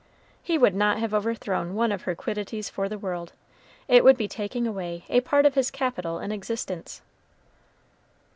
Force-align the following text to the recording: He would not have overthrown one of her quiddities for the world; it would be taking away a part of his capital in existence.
He 0.41 0.57
would 0.57 0.73
not 0.73 0.97
have 0.97 1.13
overthrown 1.13 1.75
one 1.75 1.91
of 1.91 2.01
her 2.09 2.15
quiddities 2.15 2.71
for 2.71 2.89
the 2.89 2.97
world; 2.97 3.33
it 3.87 4.03
would 4.03 4.17
be 4.17 4.27
taking 4.27 4.65
away 4.65 5.05
a 5.09 5.21
part 5.21 5.45
of 5.45 5.53
his 5.53 5.69
capital 5.69 6.17
in 6.17 6.31
existence. 6.31 7.03